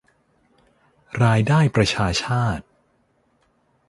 [1.23, 2.63] รายได้ประชาชาติ